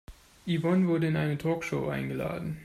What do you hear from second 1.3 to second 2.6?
Talkshow eingeladen.